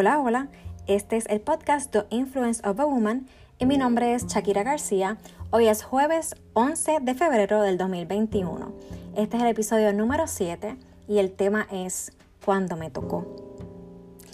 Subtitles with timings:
[0.00, 0.48] Hola, hola.
[0.86, 3.26] Este es el podcast The Influence of a Woman
[3.58, 5.18] y mi nombre es Shakira García.
[5.50, 8.72] Hoy es jueves 11 de febrero del 2021.
[9.14, 12.12] Este es el episodio número 7 y el tema es
[12.42, 13.26] ¿Cuándo me tocó?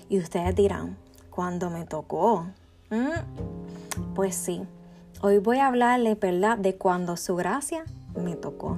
[0.09, 0.96] Y ustedes dirán,
[1.30, 2.46] ¿cuándo me tocó?
[2.91, 4.14] ¿Mm?
[4.14, 4.62] Pues sí,
[5.21, 8.77] hoy voy a hablarles, ¿verdad?, de cuando su gracia me tocó.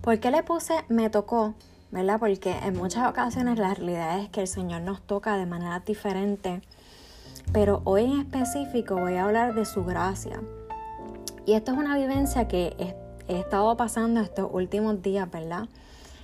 [0.00, 1.54] ¿Por qué le puse me tocó?
[1.92, 2.18] ¿Verdad?
[2.18, 6.62] Porque en muchas ocasiones la realidad es que el Señor nos toca de manera diferente,
[7.52, 10.40] pero hoy en específico voy a hablar de su gracia.
[11.44, 13.02] Y esto es una vivencia que he,
[13.38, 15.68] estado pasando estos últimos días, ¿verdad?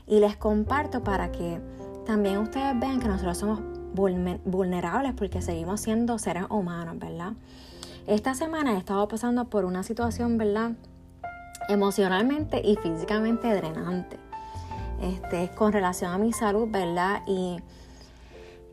[0.07, 1.61] Y les comparto para que
[2.07, 3.61] también ustedes vean que nosotros somos
[3.95, 7.33] vulnerables porque seguimos siendo seres humanos, ¿verdad?
[8.07, 10.73] Esta semana he estado pasando por una situación, ¿verdad?
[11.69, 14.28] Emocionalmente y físicamente drenante
[15.01, 17.23] este, con relación a mi salud, ¿verdad?
[17.27, 17.59] Y,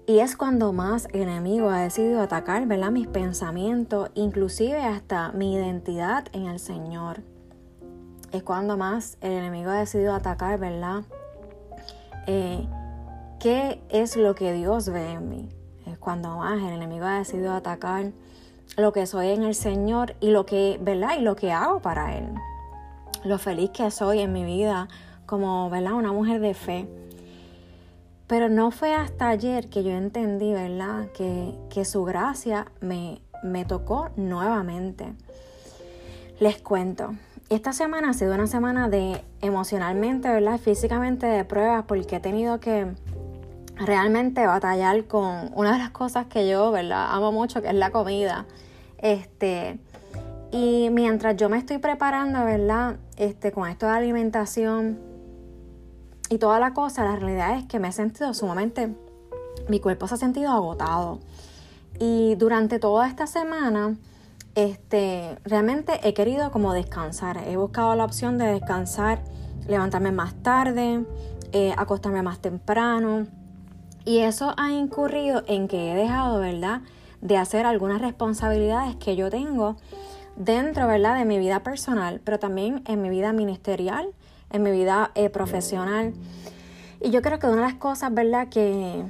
[0.08, 2.92] y es cuando más el enemigo ha decidido atacar, ¿verdad?
[2.92, 7.22] Mis pensamientos, inclusive hasta mi identidad en el Señor.
[8.32, 11.04] Es cuando más el enemigo ha decidido atacar, ¿verdad?
[12.28, 12.68] Eh,
[13.40, 15.50] ¿Qué es lo que Dios ve en mí?
[15.86, 18.12] Es cuando más el enemigo ha decidido atacar
[18.78, 21.18] lo que soy en el Señor y lo que, ¿verdad?
[21.18, 22.28] Y lo que hago para Él.
[23.24, 24.88] Lo feliz que soy en mi vida,
[25.26, 25.94] como, ¿verdad?
[25.94, 26.88] Una mujer de fe.
[28.28, 31.10] Pero no fue hasta ayer que yo entendí, ¿verdad?
[31.14, 35.14] Que, que su gracia me, me tocó nuevamente.
[36.40, 37.16] Les cuento.
[37.50, 40.60] Esta semana ha sido una semana de emocionalmente, ¿verdad?
[40.60, 42.88] Físicamente de pruebas porque he tenido que
[43.76, 47.08] realmente batallar con una de las cosas que yo, ¿verdad?
[47.12, 48.46] Amo mucho, que es la comida.
[48.98, 49.78] Este,
[50.52, 52.96] y mientras yo me estoy preparando, ¿verdad?
[53.18, 54.98] Este, con esto de alimentación,
[56.30, 58.96] y toda la cosa, la realidad es que me he sentido sumamente,
[59.70, 61.20] mi cuerpo se ha sentido agotado.
[62.00, 63.96] Y durante toda esta semana,
[64.56, 67.38] este, realmente he querido como descansar.
[67.46, 69.22] He buscado la opción de descansar,
[69.68, 71.06] levantarme más tarde,
[71.52, 73.28] eh, acostarme más temprano.
[74.04, 76.82] Y eso ha incurrido en que he dejado, ¿verdad?,
[77.22, 79.78] de hacer algunas responsabilidades que yo tengo
[80.36, 84.10] dentro, ¿verdad?, de mi vida personal, pero también en mi vida ministerial
[84.52, 86.14] en mi vida eh, profesional.
[87.02, 89.04] Y yo creo que una de las cosas, ¿verdad?, que,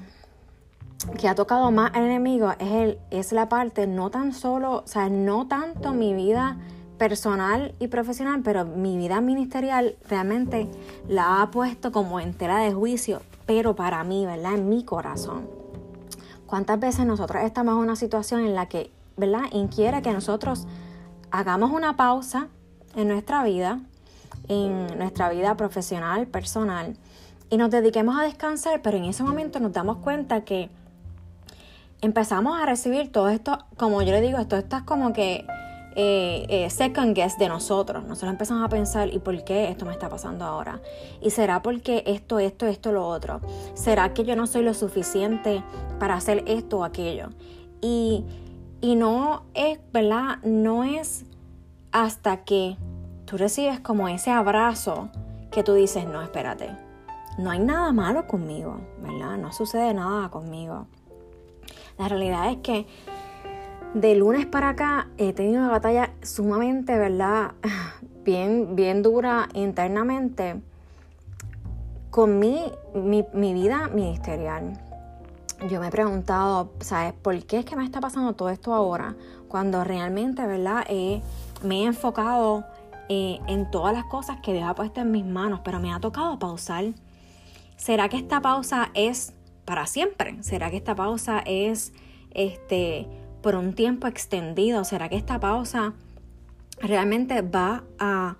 [1.20, 4.88] que ha tocado más al enemigo es, el, es la parte, no tan solo, o
[4.88, 6.58] sea, no tanto mi vida
[6.98, 10.70] personal y profesional, pero mi vida ministerial realmente
[11.08, 14.56] la ha puesto como en tela de juicio, pero para mí, ¿verdad?
[14.56, 15.48] En mi corazón.
[16.46, 19.44] ¿Cuántas veces nosotros estamos en una situación en la que, ¿verdad?
[19.52, 20.68] Inquiere que nosotros
[21.32, 22.48] hagamos una pausa
[22.96, 23.82] en nuestra vida
[24.48, 26.96] en nuestra vida profesional, personal,
[27.50, 30.70] y nos dediquemos a descansar, pero en ese momento nos damos cuenta que
[32.02, 35.46] empezamos a recibir todo esto, como yo le digo, esto, esto es como que
[35.98, 38.04] eh, eh, second guess de nosotros.
[38.04, 40.82] Nosotros empezamos a pensar, ¿y por qué esto me está pasando ahora?
[41.22, 43.40] ¿Y será porque esto, esto, esto, lo otro?
[43.76, 45.64] ¿Será que yo no soy lo suficiente
[45.98, 47.30] para hacer esto o aquello?
[47.82, 48.26] Y,
[48.82, 50.40] y no es, ¿verdad?
[50.44, 51.26] No es
[51.94, 52.76] hasta que
[53.26, 55.10] tú recibes como ese abrazo
[55.52, 56.70] que tú dices, no, espérate,
[57.38, 59.38] no hay nada malo conmigo, ¿verdad?
[59.38, 60.88] No sucede nada conmigo.
[61.98, 62.86] La realidad es que
[63.94, 67.54] de lunes para acá he tenido una batalla sumamente, ¿verdad?
[68.26, 70.60] Bien, bien dura internamente
[72.10, 74.82] con mi, mi, vida ministerial.
[75.70, 77.14] Yo me he preguntado, ¿sabes?
[77.14, 79.16] ¿Por qué es que me está pasando todo esto ahora?
[79.48, 80.88] Cuando realmente, ¿verdad?
[81.62, 82.66] me he enfocado
[83.10, 86.00] eh, en todas las cosas que Dios ha puesto en mis manos, pero me ha
[86.00, 86.86] tocado pausar.
[87.78, 89.34] ¿Será que esta pausa es
[89.66, 90.42] para siempre?
[90.44, 91.94] ¿Será que esta pausa es
[92.32, 93.08] este,
[93.42, 94.84] por un tiempo extendido?
[94.84, 95.94] ¿Será que esta pausa
[96.82, 98.38] realmente va a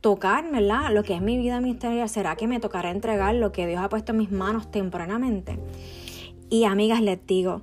[0.00, 0.44] tocar.
[0.92, 2.08] Lo que es mi vida ministerial.
[2.08, 5.58] ¿Será que me tocará entregar lo que Dios ha puesto en mis manos temporalmente?
[6.50, 7.62] Y amigas, les digo,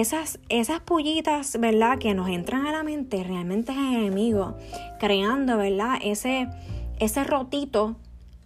[0.00, 1.98] esas, esas pullitas, ¿verdad?
[1.98, 4.56] Que nos entran a la mente realmente es enemigo,
[4.98, 5.98] creando, ¿verdad?
[6.02, 6.48] Ese,
[6.98, 7.94] ese rotito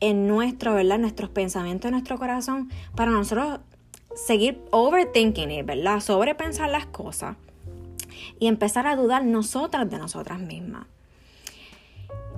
[0.00, 0.98] en nuestro, ¿verdad?
[0.98, 3.60] Nuestros pensamientos, en nuestro corazón, para nosotros
[4.14, 6.00] seguir overthinking it, ¿verdad?
[6.00, 7.36] Sobrepensar las cosas
[8.38, 10.86] y empezar a dudar nosotras de nosotras mismas.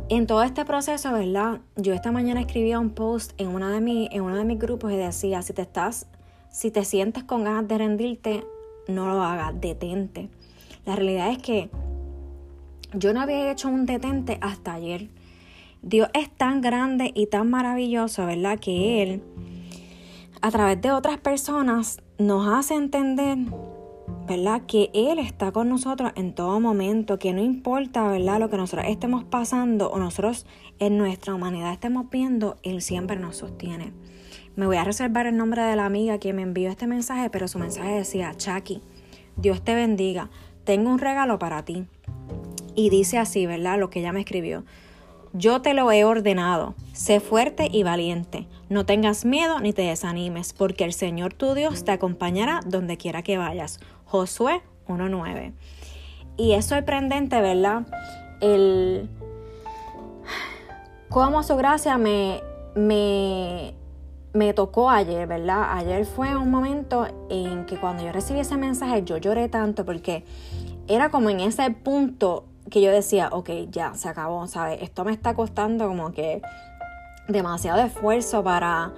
[0.09, 1.59] En todo este proceso, ¿verdad?
[1.75, 4.93] Yo esta mañana escribía un post en, una de mi, en uno de mis grupos
[4.93, 6.07] y decía, si te estás,
[6.53, 8.45] si te sientes con ganas de rendirte,
[8.91, 10.29] no lo hagas, detente.
[10.85, 11.71] La realidad es que
[12.93, 15.09] yo no había hecho un detente hasta ayer.
[15.83, 18.59] Dios es tan grande y tan maravilloso, ¿verdad?
[18.59, 19.23] Que Él,
[20.43, 23.39] a través de otras personas, nos hace entender,
[24.31, 24.63] ¿verdad?
[24.65, 28.39] Que Él está con nosotros en todo momento, que no importa, ¿verdad?
[28.39, 30.47] Lo que nosotros estemos pasando o nosotros
[30.79, 33.93] en nuestra humanidad estemos viendo, Él siempre nos sostiene.
[34.55, 37.49] Me voy a reservar el nombre de la amiga que me envió este mensaje, pero
[37.49, 38.81] su mensaje decía, Chucky,
[39.37, 40.31] Dios te bendiga,
[40.63, 41.87] tengo un regalo para ti.
[42.77, 43.81] Y dice así, ¿verdad?
[43.81, 44.63] Lo que ella me escribió.
[45.33, 50.53] Yo te lo he ordenado, sé fuerte y valiente, no tengas miedo ni te desanimes,
[50.53, 53.79] porque el Señor tu Dios te acompañará donde quiera que vayas.
[54.07, 55.53] Josué 1.9.
[56.37, 57.83] Y es sorprendente, ¿verdad?
[58.41, 59.09] El
[61.11, 62.41] cómo su gracia me,
[62.75, 63.75] me,
[64.33, 65.77] me tocó ayer, ¿verdad?
[65.77, 70.25] Ayer fue un momento en que cuando yo recibí ese mensaje yo lloré tanto porque
[70.89, 74.81] era como en ese punto que yo decía, ok, ya, se acabó, ¿sabes?
[74.83, 76.41] Esto me está costando como que
[77.29, 78.93] demasiado esfuerzo para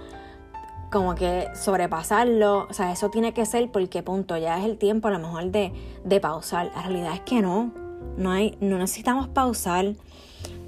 [0.90, 5.08] como que sobrepasarlo, o sea, eso tiene que ser porque punto, ya es el tiempo
[5.08, 5.72] a lo mejor de,
[6.04, 6.70] de pausar.
[6.74, 7.72] La realidad es que no,
[8.18, 9.94] no, hay, no necesitamos pausar.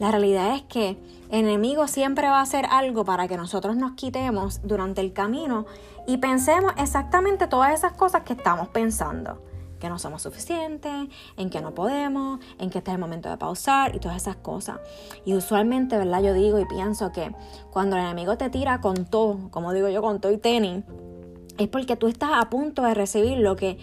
[0.00, 0.96] La realidad es que
[1.30, 5.66] el enemigo siempre va a hacer algo para que nosotros nos quitemos durante el camino
[6.06, 9.38] y pensemos exactamente todas esas cosas que estamos pensando
[9.84, 13.36] que no somos suficientes, en que no podemos, en que este es el momento de
[13.36, 14.80] pausar y todas esas cosas.
[15.26, 16.22] Y usualmente, ¿verdad?
[16.22, 17.34] Yo digo y pienso que
[17.70, 20.84] cuando el enemigo te tira con todo, como digo yo, con todo y tenis,
[21.58, 23.78] es porque tú estás a punto de recibir lo que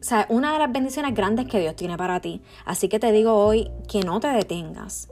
[0.00, 2.42] o sea, una de las bendiciones grandes que Dios tiene para ti.
[2.64, 5.08] Así que te digo hoy que no te detengas.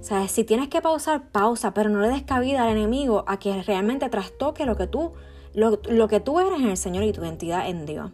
[0.00, 3.38] O sea, si tienes que pausar, pausa, pero no le des cabida al enemigo a
[3.38, 5.12] que realmente trastoque lo que tú,
[5.54, 8.10] lo, lo que tú eres en el Señor y tu identidad en Dios.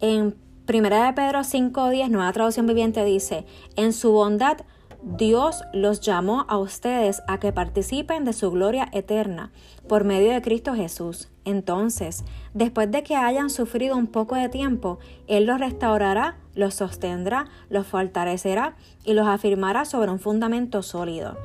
[0.00, 3.44] En Primera de Pedro 5.10, nueva traducción viviente, dice,
[3.76, 4.56] en su bondad
[5.02, 9.52] Dios los llamó a ustedes a que participen de su gloria eterna
[9.86, 11.28] por medio de Cristo Jesús.
[11.44, 12.24] Entonces,
[12.54, 17.86] después de que hayan sufrido un poco de tiempo, Él los restaurará, los sostendrá, los
[17.86, 18.74] fortalecerá
[19.04, 21.36] y los afirmará sobre un fundamento sólido.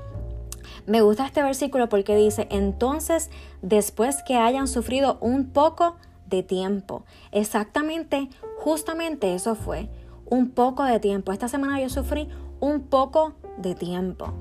[0.85, 3.29] Me gusta este versículo porque dice, entonces,
[3.61, 6.08] después que hayan sufrido un poco de
[6.43, 8.29] tiempo, exactamente
[8.59, 9.89] Justamente eso fue
[10.25, 11.31] un poco de tiempo.
[11.31, 12.27] Esta semana yo sufrí
[12.59, 14.33] un poco de tiempo.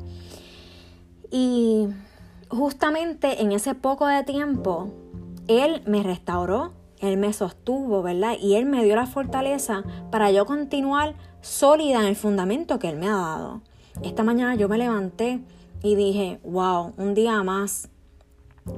[1.31, 1.87] Y
[2.49, 4.90] justamente en ese poco de tiempo,
[5.46, 8.35] Él me restauró, Él me sostuvo, ¿verdad?
[8.40, 12.96] Y Él me dio la fortaleza para yo continuar sólida en el fundamento que Él
[12.96, 13.61] me ha dado.
[14.02, 15.40] Esta mañana yo me levanté
[15.81, 17.88] y dije, wow, un día más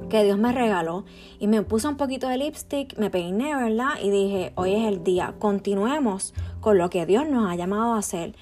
[0.09, 1.05] que Dios me regaló
[1.39, 3.91] y me puse un poquito de lipstick, me peiné, ¿verdad?
[4.01, 7.99] Y dije, hoy es el día, continuemos con lo que Dios nos ha llamado a
[7.99, 8.35] hacer.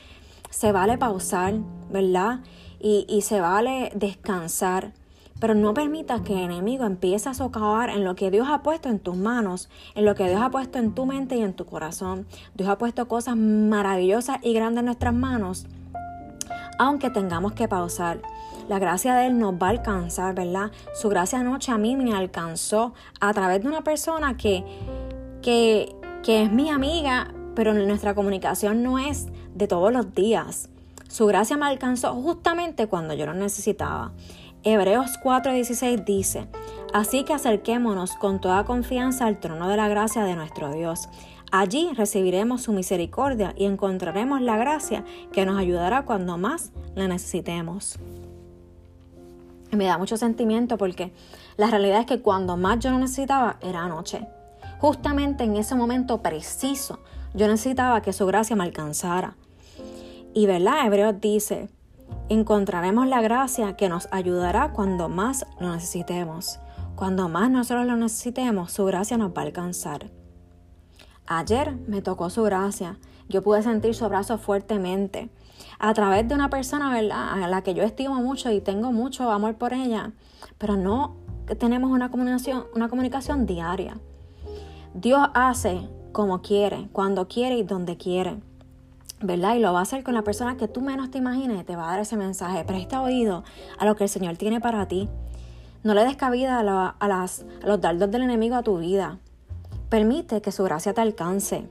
[0.49, 1.55] Se vale pausar,
[1.91, 2.39] ¿verdad?
[2.79, 4.93] Y, y se vale descansar,
[5.39, 8.89] pero no permitas que el enemigo empiece a socavar en lo que Dios ha puesto
[8.89, 11.65] en tus manos, en lo que Dios ha puesto en tu mente y en tu
[11.65, 12.25] corazón.
[12.55, 15.67] Dios ha puesto cosas maravillosas y grandes en nuestras manos,
[16.77, 18.21] aunque tengamos que pausar
[18.69, 20.71] la gracia de Él nos va a alcanzar, ¿verdad?
[20.93, 24.63] Su gracia anoche a mí me alcanzó a través de una persona que,
[25.41, 30.69] que, que es mi amiga, pero nuestra comunicación no es de todos los días.
[31.07, 34.11] Su gracia me alcanzó justamente cuando yo lo necesitaba.
[34.61, 36.47] Hebreos 4:16 dice,
[36.93, 41.09] Así que acerquémonos con toda confianza al trono de la gracia de nuestro Dios.
[41.51, 47.97] Allí recibiremos su misericordia y encontraremos la gracia que nos ayudará cuando más la necesitemos
[49.71, 51.13] me da mucho sentimiento porque
[51.57, 54.27] la realidad es que cuando más yo lo necesitaba era anoche.
[54.79, 56.99] Justamente en ese momento preciso,
[57.33, 59.35] yo necesitaba que su gracia me alcanzara.
[60.33, 61.69] Y verdad, Hebreos dice,
[62.29, 66.59] encontraremos la gracia que nos ayudará cuando más lo necesitemos.
[66.95, 70.11] Cuando más nosotros lo necesitemos, su gracia nos va a alcanzar.
[71.27, 72.97] Ayer me tocó su gracia.
[73.27, 75.29] Yo pude sentir su abrazo fuertemente
[75.79, 77.43] a través de una persona, ¿verdad?
[77.43, 80.11] A la que yo estimo mucho y tengo mucho amor por ella,
[80.57, 81.15] pero no
[81.57, 83.97] tenemos una comunicación, una comunicación diaria.
[84.93, 88.37] Dios hace como quiere, cuando quiere y donde quiere.
[89.21, 89.55] ¿verdad?
[89.55, 91.87] Y lo va a hacer con la persona que tú menos te imagines, te va
[91.87, 92.63] a dar ese mensaje.
[92.63, 93.43] Presta oído
[93.77, 95.09] a lo que el Señor tiene para ti.
[95.83, 97.27] No le des cabida a, a,
[97.65, 99.17] los dardos del enemigo a tu vida.
[99.89, 101.67] Permite que su gracia te alcance.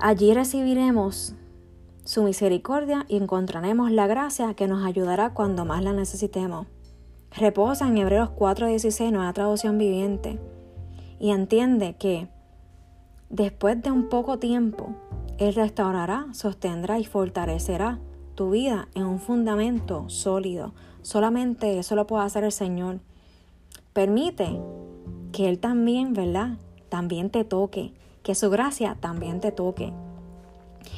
[0.00, 1.34] Allí recibiremos
[2.04, 6.66] su misericordia y encontraremos la gracia que nos ayudará cuando más la necesitemos.
[7.30, 10.38] Reposa en Hebreos 4:16, nueva traducción viviente,
[11.18, 12.28] y entiende que
[13.30, 14.94] después de un poco tiempo,
[15.38, 18.00] Él restaurará, sostendrá y fortalecerá
[18.34, 20.74] tu vida en un fundamento sólido.
[21.02, 23.00] Solamente eso lo puede hacer el Señor.
[23.92, 24.60] Permite
[25.32, 26.58] que Él también, ¿verdad?
[26.88, 29.92] También te toque, que su gracia también te toque.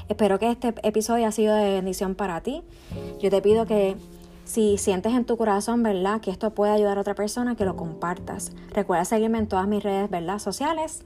[0.09, 2.62] Espero que este episodio haya sido de bendición para ti.
[3.21, 3.97] Yo te pido que
[4.45, 6.21] si sientes en tu corazón, ¿verdad?
[6.21, 8.53] Que esto puede ayudar a otra persona, que lo compartas.
[8.73, 10.11] Recuerda seguirme en todas mis redes.
[10.43, 11.03] Sociales,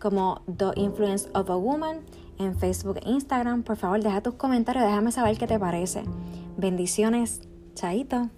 [0.00, 2.00] como The Influence of a Woman,
[2.38, 3.62] en Facebook e Instagram.
[3.62, 6.02] Por favor, deja tus comentarios, déjame saber qué te parece.
[6.56, 7.42] Bendiciones.
[7.74, 8.28] Chaito.